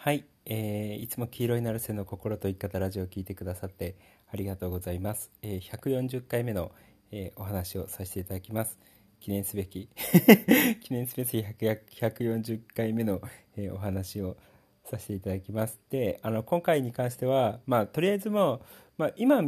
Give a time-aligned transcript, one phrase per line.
[0.00, 3.96] はい、えー、いつも黄色いなるせの心と生き方ラジオを聞いてくださって
[4.32, 5.32] ありがとうございます。
[5.42, 6.70] えー、140回目の、
[7.10, 8.78] えー、お話をさせていただきます。
[9.18, 9.88] 記念すべき
[10.82, 13.20] 記念すべき140回目の、
[13.56, 14.36] えー、お話を
[14.84, 15.80] させていただきます。
[15.90, 18.60] で、あの今回に関しては、まあとりあえずもう、
[18.98, 19.40] まあ、今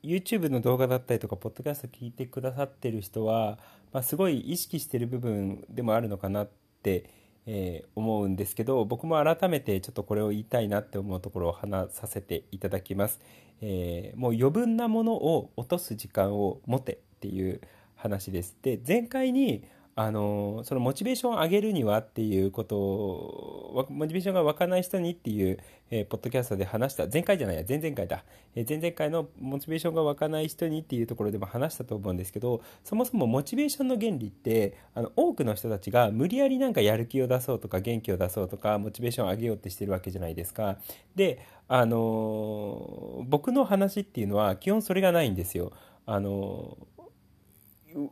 [0.00, 3.58] YouTube の動画だったりとかポッドキャスト聞いてくださってる人は、
[3.92, 6.50] まあ、すごい意識してる部分でもあるのかなっ
[6.84, 13.20] てえー、思うんですけど僕も改めてちょっとこれを言いたいなって思うところを話させていただきます、
[13.60, 17.60] えー、もう余分なものを落とす時間を持てっていう
[17.94, 18.56] 話です。
[18.62, 19.64] で前回に
[19.98, 25.58] あのそのモチベーションを上げるにはっていうことをモチベーションが湧かない人にっていう、
[25.90, 28.22] えー、ポッドキャストで話した前回じゃないや前々回だ、
[28.54, 40.76] えー、前々回のモチベーションが湧かない人にっていうところでも話したと思うんですけどそもそもモチベーションの原理ってあの多くの人たちが無理やりなんかやる気を出そうとか元気を出そうとかモチベーションを上げようってしてるわけじゃないですか。
[41.14, 45.72] であの僕の話っていうのは基本それがないんですよ。
[46.04, 46.76] あの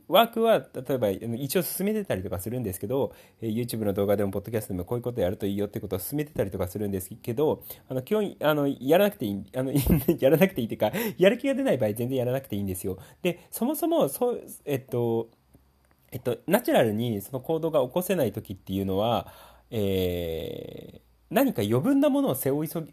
[0.08, 9.72] ワークは例えば一応進めてたりとかするんですけどえ YouTube の動画でもポッドキャストでもこういうことやるといいよってことを進めてたりとかするんですけどあの基本あのやらなくていいあの
[10.18, 12.98] やらなくていいっていうかやる気が出ない場合全然やらなくていいんですよ。
[13.22, 15.28] でそもそもそうえっと
[16.12, 19.32] えっとナチュラルにその行動が起こせない時っていうのは
[19.70, 22.84] えー何か余分なものを背負いそ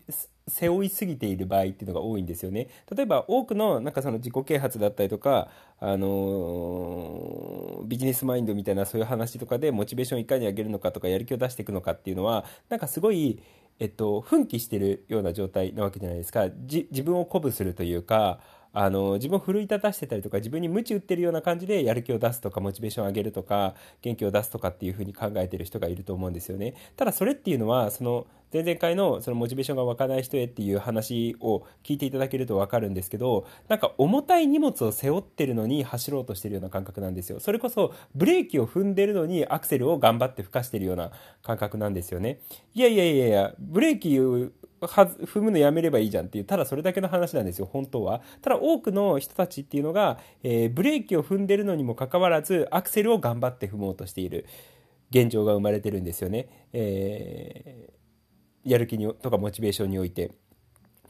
[0.47, 2.67] 背負いすぎている場合っていうのが多いんですよね。
[2.95, 13.41] 例えば多くのなんかその自己啓発だったりとか、あのー、ビジネスマインドみたいなそういう話とかでモチベーションをいかに上げるのかとかやる気を出していくのかっていうのはなんかすごい、
[13.79, 16.47] えっと、奮起してるような状態なわけじゃないですか。
[16.69, 18.39] 自分を鼓舞するというか
[18.73, 26.75] あの自分を奮い立たせてたりとか自分に鞭打ってるような感じでやる気を出すとかモチベーションを上げるとか元気を出すとかっていうふうに考えてる人がいると思うんですよね。
[26.95, 41.11] ただそれっていうのはその前々回のそのモチベーションが湧かない人へっていう話を聞いていただけると分かるんですけどなんか重たい荷物を背負ってるのに走ろうとしてるような感覚なんですよそれこそブレーキを踏んでるのにアクセルを頑張って吹かしてるような
[41.43, 42.39] 感覚なんですよね
[42.73, 44.19] いやいやいやいやブレーキ
[44.87, 48.21] 踏むのやめればいいじゃんっていう、ただそれだけの話なんですよ、本当は。
[48.41, 54.45] ただ多くの人たちっていうのが、えー、ブレーキを踏んでるのにもかかわらず、アクセルを頑張って踏もうとしている
[55.11, 56.47] 現状が生まれてるんですよね。
[56.73, 58.00] えー、
[58.63, 60.31] やる気にとかモチベーションにおいて。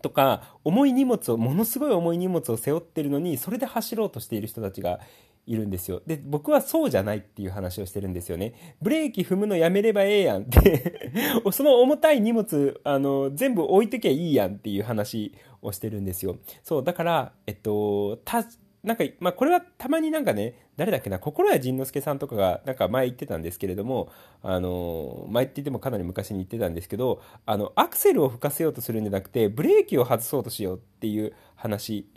[0.01, 4.99] とか、重い荷物を、ものすごい重い荷物を背負ってるのに、それで走ろうとしている人たちが
[5.45, 6.01] いるんですよ。
[6.05, 8.75] で、僕はそうじゃないっていう話をしてるんですよね。
[8.81, 11.11] ブレーキ踏むのやめればええやんって
[11.51, 16.37] その重たい荷物、あの、全部置いときゃいいやんっていう話をしてるんですよ。
[16.63, 18.43] そう、だから、えっと、た、
[18.83, 24.11] なんか、まあ、これはたまになんかね、誰だっけな、心谷仁之助さんとかが、なんか前言ってたんですけれども、
[24.41, 32.07] あの、前って言ってもかなり昔に言ってたんですけど、あの、アクセルを吹かせようとするんじゃなくて、ブレーキを外そうとしようっていう話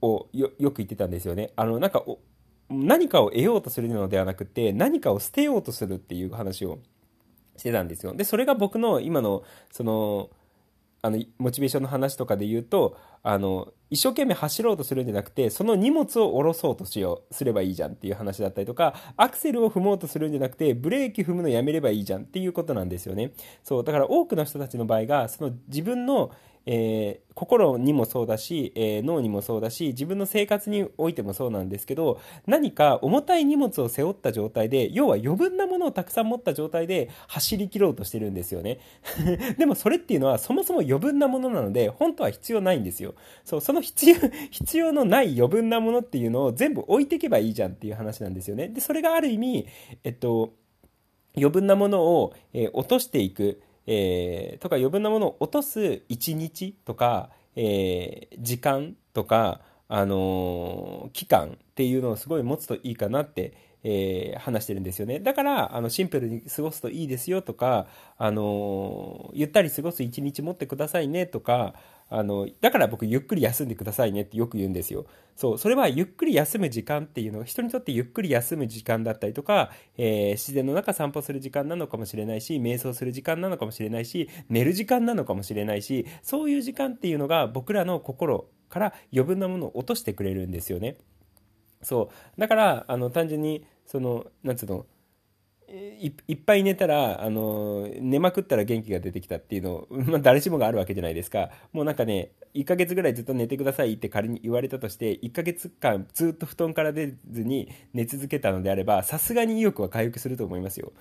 [0.00, 1.52] をよく言ってたんですよね。
[1.56, 2.02] あの、なんか
[2.70, 6.78] 何かを得ようとするのではなくて、何かを捨てようとするっていう話を
[7.56, 8.14] してたんですよ。
[8.14, 10.30] で、それが僕の今の、その、
[11.00, 23.32] あの、モチベーションの話とかで言うと、あの、一生懸命走ろうとするんじゃなくて、その荷物を下ろそうとしよう、すればいいじゃんっていう話だったりとか、アクセルを踏もうとするんじゃなくて、ブレーキ踏むのやめればいいじゃんっていうことなんですよね。
[23.62, 26.32] そう、だから多くの人たちの場合が、その自分の、
[26.70, 38.80] えー、心にもそうだし、えー、脳にもそうだし、自分の生活においてもそうなんですけど、何か重たい荷物を背負った状態で、要は余分なものをたくさん持った状態で走り切ろうとしてるんですよね。
[39.56, 43.14] でもそれっていうのはそもそも余分なものなので、本当は必要ないんですよ。
[43.46, 44.16] そう、その必要、
[44.52, 48.68] 必要のない余分なものっていうのを全部置いていけばいいじゃんっていう話なんですよね。
[48.68, 49.66] で、それがある意味、
[50.04, 50.52] えっと、
[51.34, 53.62] 余分なものを、えー、落としていく。
[53.90, 65.20] えー、とか余分なものを落とす1日とか、えー、時間とか、あのー、期間っていうのをすごい持つといいかなって、えー、話してるんですよね。
[65.20, 67.86] だから、あの、シンプルに過ごすといいですよとか、
[68.18, 71.74] あのゆったり過ごす1日持ってくださいねとか、
[72.10, 75.06] あの、だから僕ゆっくり休んでくださいねってよく言うんですよ。
[75.36, 90.96] そう、それはゆっくり休む時間っていうのが人にとってゆっくり休む時間だったりとか、えー、自然の中散歩する時間なのかもしれないし、瞑想する時間なのかもしれないし、寝る時間なのかもしれないし、そういう時間っていうのが僕らの心から余分なものを落としてくれるんですよね。
[91.82, 92.40] そう。
[92.40, 94.86] だから、あの、単純に、その、なんつうの、
[95.70, 101.50] いいっぱい寝たら、あの、寝まくったら元気が出てきたっていうの、 まあ、誰しもがあるわけじゃないですか。
[101.72, 110.92] もうなんかね、1ヶ月ぐらいずっと寝てくださいって仮に言われたとして、1ヶ月間ずっと布団から出ずに寝続けたのであれば、さすがに意欲は回復すると思いますよ。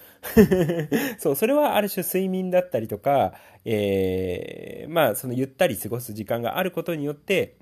[1.18, 7.56] そう、それはある種睡眠だったりとか、えー、まあ、そのゆったり過ごす時間があることによって、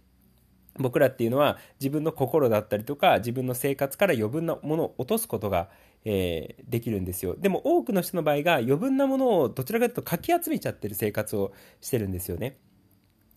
[0.77, 5.69] 僕らっていうのは自分の心だったりとか自分の生活から余分なものを落とすことが
[6.05, 12.57] えー、できるんですよでも多くの人の場合が余分なものをどちらかというとかき集めちゃってる生活をしてるんですよね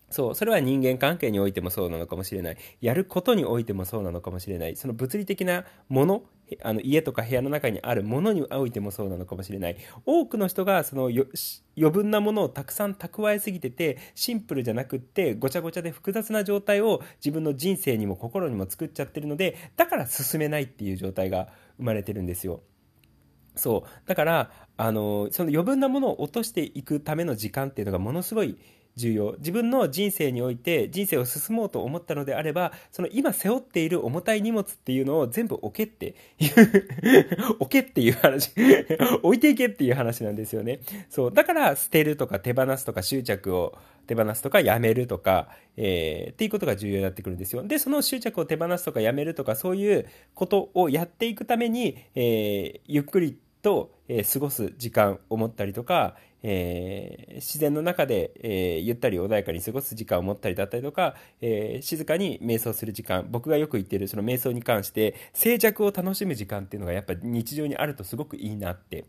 [0.09, 2.57] そう、それは人間関係においてもそうなのかもしれない。
[2.81, 4.75] やることにおいてもそうなのかもしれない。
[4.75, 6.23] その物理的なもの、
[6.63, 9.77] あの家とか部屋の中にあるものにおいてもそうなのかもしれない。
[10.05, 11.27] 多くの人がその余
[11.91, 22.61] 分なものをたくさん蓄えすぎてて、シンプルじゃなくってごちゃごちゃで複雑な状態を自分の人生にも心にも作っちゃってるので、だから進めないっていう状態が生まれてるんですよ。
[23.55, 23.89] そう。
[24.05, 28.57] だから、あの、その余分なものを落としていくための時間っていうのがものすごい
[28.95, 29.35] 重要。
[29.37, 36.51] 自分の人生において人生を進もうと思ったのであれば、その今背負っている重たい荷物っていうのを全部置けっていう
[37.59, 38.51] 置けっていう話
[39.23, 40.79] 置いていけっていう話なんですよね。
[41.09, 41.33] そう。
[41.33, 43.77] だから捨てるとか手放すとか執着を
[44.07, 47.63] 手放すとかやめるとか、えー、っていうことが重要になってくるんですよ。
[47.63, 69.05] で、その執着を手放すとかやめるとかそういうことをやっていくために、えー、ゆっくりと、えー、過ごす時間を持ったりとか、えー、自然の中で、えー、ゆったり穏やかに過ごす時間を持ったりだったりとか、えー、静かに瞑想する時間僕がよく言ってるその瞑想に関して静寂を楽しむ時間っていうのがやっぱ日常にあるとすごくいいなって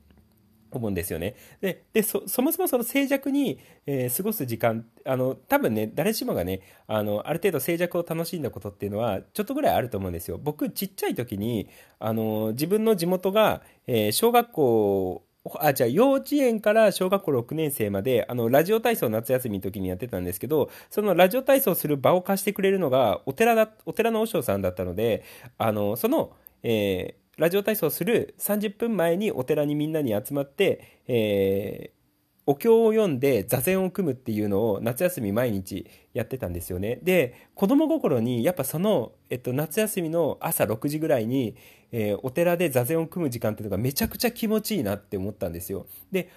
[0.72, 1.34] 思うんですよね。
[1.60, 10.38] で、でそもそもその静寂に、えー、過ごす時間、あの、多分ね、誰しもがね、あの、ある程度静寂を楽しんだことっていうのは、ちょっとぐらいあると思うんですよ。
[10.42, 11.68] 僕、ちっちゃい時に、
[11.98, 15.24] あの、自分の地元が、えー、小学校、
[15.58, 25.24] あ、じゃあ幼稚園から小学校6年生まで、あの、ラジオ体操夏休みの時にやってたんですけど、そのラジオ体操する場を貸してくれるのが、お寺だ、お寺の和尚さんだったので、
[25.56, 26.32] あの、その、
[26.62, 31.99] えー、ラジオ体操する30分前にお寺にみんなに集まって、えー、
[32.46, 36.98] お経を読んで座禅を組むっていうのを夏休み毎日やってたんですよね。
[37.02, 41.54] で、子供心にやっぱその、えっと、夏休みの朝6時ぐらいに、
[41.92, 45.86] えー、お寺で座禅を組む時間っていうのがめちゃくちゃ気持ちいいなって思ったんですよ。
[46.10, 46.28] で、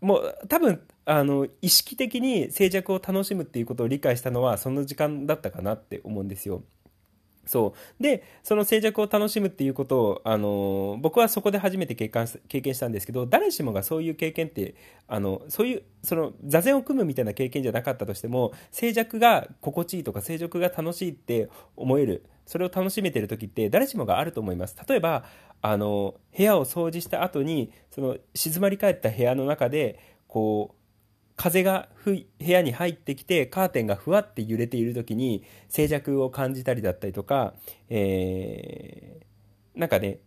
[0.00, 6.62] もう多分、あの、意識的に静寂を楽しむっていうことを理解したのはその時間だったかなって思うんですよ。
[7.46, 8.02] そう。
[8.02, 14.74] で、その静寂を楽しむっていうことを、あの、僕はそこで初めて経験経験したんですけど、誰しもがそういう経験って、
[15.06, 24.76] あの、そういう、その、座禅を組むみたいな経験じゃなかったとしても、静寂が心地いいとか、静寂が楽しいって思える、それを楽しめてる時って誰しもがあると思います。
[24.88, 25.24] 例えば、
[25.62, 30.85] あの、部屋を掃除した後に、その、静まり返った部屋の中で、こう、
[31.36, 37.54] 風が部屋に入ってきてカーテンがふわって揺れている時に静寂を感じたりだったりとか、
[37.90, 40.18] えー、なんかね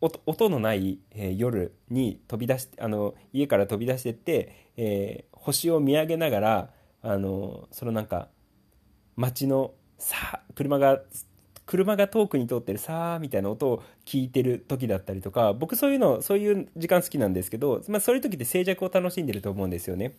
[0.00, 6.70] 音のない、えー、夜に飛び出しあの家から飛び出してって、えー、星を見上げながら
[7.02, 8.28] あのそのなんか
[9.16, 11.00] 街のさ車が
[11.66, 20.14] 車が遠くに通ってるさーみたいな音を聞いてる時だったりとか僕そういうのそういう時間好きなんですけど、まあ、そういう時って静寂を楽しんでると思うんですよね。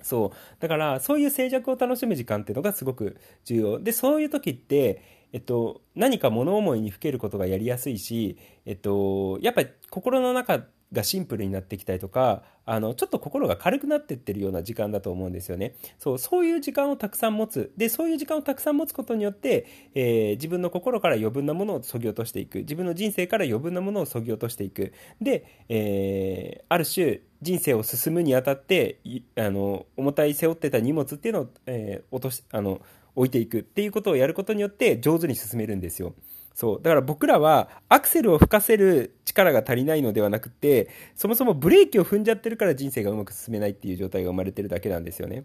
[0.00, 10.62] そうだからそういう静寂を楽しむ時間っていうのがすごく重要でそういう時ってえっと、何か物思いにふけることがやりやすいし、えっと、やっぱり心の中
[10.92, 15.74] がシンプルになってきたりとかあのちょっと心が軽くなってってるような時間だと思うんですよね。
[15.98, 17.72] そうそういう時間をたくさん持つ。
[17.76, 22.58] でそういう時間をたくさん持つことによって、えー、自分の心から余分なものをそぎ落としていく。
[22.58, 24.92] 自分の人生から余分なものをそぎ落としていく。
[25.20, 28.98] で、えー、ある種人生を進むにあたって
[29.36, 32.82] あの重たい背負ってた荷物っていうのを、えー、落としあの
[33.14, 36.14] 置いていくっていうことをやることによって上手に進めるんですよ。
[36.58, 36.82] そう。
[36.82, 45.44] だから僕らはアクセルを吹かせる力が足りないのではなくて、そもそもブレーキを踏んじゃってるから人生がうまく進めないっていう状態が生まれてるだけなんですよね。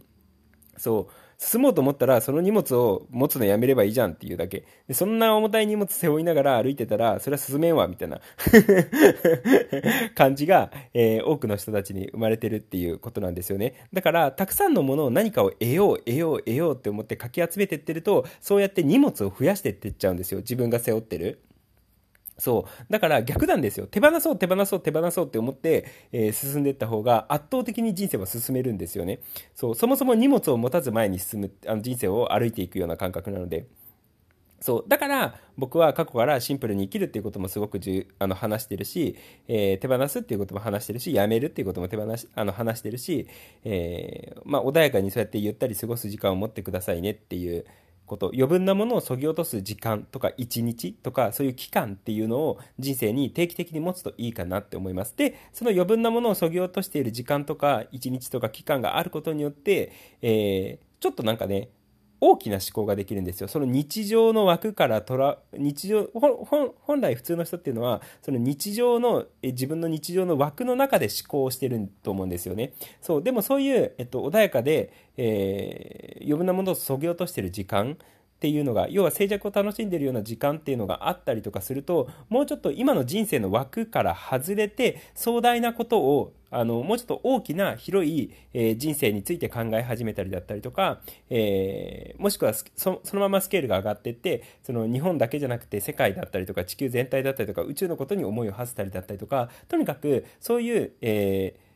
[0.78, 1.14] そう。
[1.38, 4.66] 進もうと思ったら、その荷物を持つのやめればいいじゃんっていうだけ。
[4.88, 8.22] でそんな重たい荷物背負いながら歩いてたら、それは進めんわ、みたいな
[10.16, 13.88] 感じが、えー、多くの人たちに生まれてるっていうことなんですよね。
[13.92, 20.40] だから、たくさんのものを何かを得よう、得よう、得ようって思ってかき集めてってると、そうやって荷物を増やしてってっちゃうんですよ。
[20.40, 21.40] 自分が背負ってる。
[22.38, 22.86] そう。
[22.92, 23.88] だから逆なんですよ。
[23.88, 29.20] 手放そう、手放そう、手放そうって思って、えー、進んでいった方が圧倒的に人生は進めるんですよね。
[29.54, 29.76] そう。
[29.76, 33.68] そもそも荷物を持たず前に進む、あの人生を歩いていくような感覚なので。
[34.60, 34.86] そう。
[34.88, 37.80] だから、僕は過去からシンプルに生きるっていうこともすごく
[38.18, 43.28] あの話してるし、えー、手放すっていうことも話してるし、やめるっていうことも手放し、あの話してるし、
[43.66, 47.66] えー、まあ、穏やかにそうやってゆったり過ごす時間を持ってくださいねっていう
[48.14, 55.16] こと余分なものをそぎ落とす時間とか一日とかそういう期間っていうのを人生に定期的に持つといいかなって思います。
[55.18, 59.92] でその余分なものをそぎ落としている時間とか一日とか期間があることによって、
[60.22, 61.70] えー、ちょっとなんかね
[62.26, 63.50] 大きな思考ができるんですよ。
[63.50, 72.72] その日常の枠からとら、日常、本来普通の人っていうのは、その日常の、え自分の日常の枠の中で思考をしてると思うんですよね。
[73.02, 77.98] そう、でもそういう、えっと、穏やかで、えー、余分なものをそぎ落としてる時間、
[78.34, 101.73] っていうのが要は静寂を楽しんでるような時間っていうのがあったりとかするともうちょっと今の人生の枠から外れて壮大なことをあのもうちょっと大きな広い、えー、人生について考え始めたりだったりとか、えー、もしくはそのままスケールが上がっていってその日本だけじゃなくて世界だったりとか地球全体だったりとか宇宙のことに思いを馳せたりだったりとかとにかくそういう、えー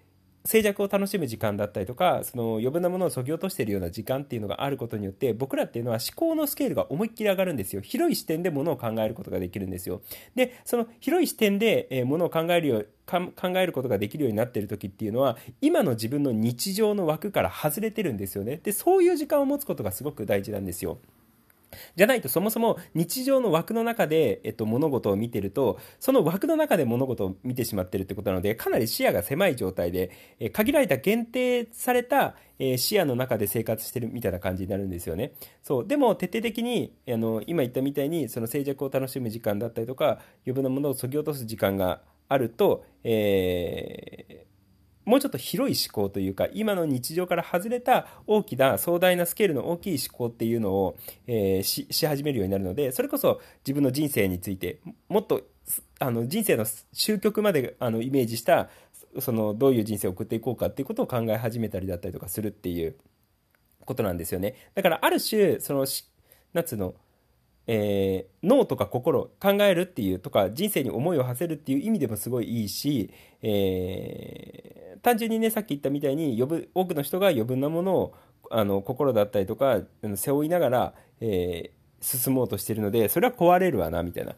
[0.47, 7.81] 静寂を楽しむ時間だったりとかその余分なものをそぎ落としているような時間っていうのがあることによって僕らっていうのは思考のスケールが思いっきり上がるんですよ。
[7.81, 10.01] 広い視点でものを考えることができるんですよ。
[10.35, 18.59] でその広い視点で、えものを考えるよ考えることができるようになっている時っていうのは今の自分の日常の枠から外れてるんですよね。
[18.63, 20.99] でそういう時間を持つことがすごく大事なんですよ。
[21.95, 35.33] じゃないとそもそも日常の枠の中で、えっと、物事を見てるとその枠の中で物事を見てしまってるってことなのでかなり視野が狭い状態で、え限られた限定された、え視野の中で生活してるみたいな感じになるんですよね。
[35.63, 35.87] そう。
[35.87, 44.56] でも徹底的にあの今言ったみたいにその静寂を楽しむ時間だったりとか余分なものをそぎ落とす時間があると、えー
[45.07, 50.97] もうちょっと広い思考というか、今の日常から外れた大きな壮大なスケールの大きい思考っていうのを、
[51.27, 55.43] えー、し始めるようになるので、それこそ自分の人生について、もっと
[55.99, 58.69] あの人生の終局まであのイメージした
[59.19, 62.97] そのどういう人生を送っていこうかっていうことを考え始めたりだったりとかするっていう
[63.85, 64.55] ことなんですよね。
[64.75, 65.85] だからある種その
[66.53, 66.95] 夏の
[67.69, 74.46] えー、脳とか心考えるっていうとか人生に思いを馳せるっていう意味でもすごいいいし、えー、
[75.07, 78.15] 単純にねさっき言ったみたいに呼ぶ多くの人が余分なものを
[78.51, 79.79] あの心だったりとか
[80.15, 84.35] 背負いながら、え進もうとしてるので、それは壊れるわな、みたいな。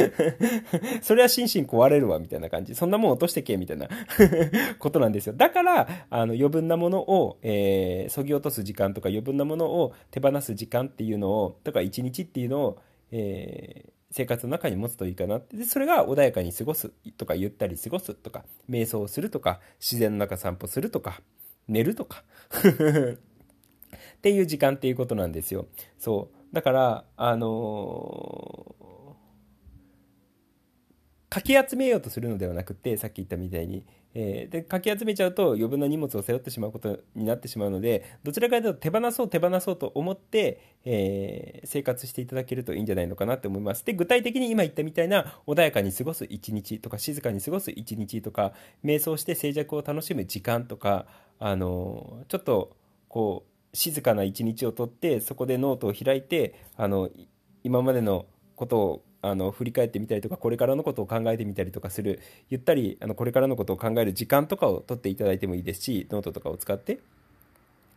[1.02, 2.74] それは心身壊れるわ、みたいな感じ。
[2.74, 3.86] そんなもん落としてけ、みたいな
[4.80, 5.34] ことなんですよ。
[5.34, 12.78] だから、あの、余分なものを、えー、そぎ落とす時間とか、余分なものを手放す時間っていうのを、とか一日っていうのを、
[13.12, 21.20] えー、生活の中に持つといいかなでそれが穏やかに過ごすとかゆったり過ごすとか瞑想をするとか自然の中散歩するとか
[21.66, 22.22] 寝るとか。
[24.16, 25.66] っていう時間っていうことなんですよ。
[25.98, 26.54] そう。
[26.54, 28.84] だから、あのー、
[31.28, 43.84] かき集めようとするのではなくて、さっき言ったみたいに、えー、で、かき集めちゃうと余分な荷物を背負ってしまうことになってしまうので、どちらかというと手放そう手放そうと思って、えー、生活していただけるといいんじゃないのかなって思います。
[43.84, 48.52] で、具体的に今言ったみたいな穏やかに過ごす一日とか、静かに過ごす一日とか、
[48.84, 51.06] 瞑想して静寂を楽しむ時間とか、
[51.38, 52.76] あのー、ちょっと、
[53.08, 57.10] こう、静かな一日をとってそこでノートを開いてあの
[57.64, 66.98] 今までのことをあの振り返ってみたりとかこれからのことを考えてみたりとかするゆったりあのこれからのことを考える時間とかを取っていただいてもいいですしノートとかを使って。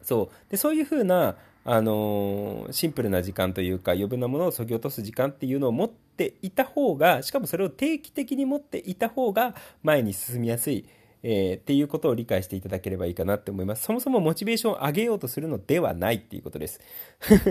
[0.01, 0.51] そう。
[0.51, 9.53] でそういうふうな、あのー、シンプルな時間というか余分なものをそぎ落とす時間っていうのを持っていた方がしかもそれを定期的に持っていた方が
[9.84, 10.86] 前に進みやすい。
[11.24, 13.83] えー、っていうことを理解していただければいいかなって思います。
[13.83, 16.79] そもそもモチベーションを上げようとするのではないっていうことです。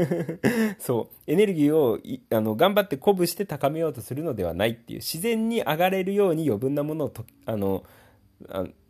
[0.78, 1.30] そう。
[1.30, 1.98] エネルギーを
[2.30, 7.84] あの頑張って鼓舞して高めようとするのではないっていう、自然に上がれるように余分なものをとあの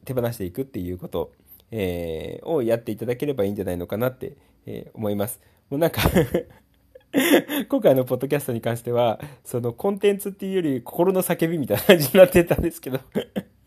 [0.04, 1.32] 手放していくっていうこと、
[1.70, 5.40] えー、をやっていただければいいんじゃないのかなって、えー、思います。
[5.70, 6.02] もうなんか
[7.68, 13.00] 今回のポッドキャストに関しては、そのコンテンツっていうより心の叫びみたいな感じになってたんですけど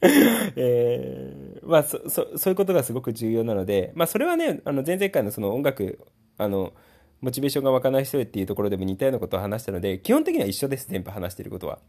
[0.56, 6.00] えー、まあそ、そ、そういうことがすごく重要なので、まあ、それはね、あの、前々回のその音楽、
[6.38, 6.74] あの、
[7.22, 11.80] モチベーションが湧かない人へっていうところでも似たようなことを話したので、基本的には一緒です、全部話してることは。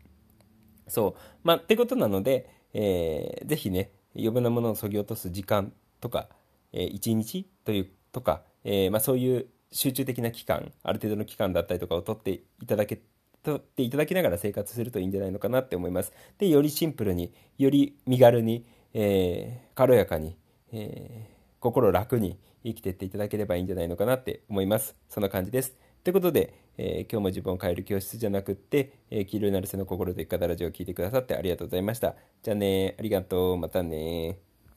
[0.89, 1.21] そう。
[1.45, 6.29] まあ、ってことなので、えー、ぜひね、余分なものをそぎ落とす時間とか、
[6.73, 13.01] えー、一日という、とか、えー、まあ、そういう集中的な期間、ある程度の期間だったりとかを取っていただけ
[13.43, 16.13] とっていただきながら生活するといいんじゃないのかなって思います。
[16.39, 20.37] で、よりシンプルに、より身軽に、えー、軽やかに、
[20.73, 24.97] えー、心楽に生きていっていただければいいんじゃないのかなって思います。
[25.09, 25.71] そんな感じです。
[25.71, 32.15] ってことで、えー今日も自分を変える教室じゃなくって、えー黄色いナルセの心と生き方ラジオを聞いてくださってありがとうございました。
[32.43, 33.59] じゃあねありがとう。
[33.59, 34.50] またね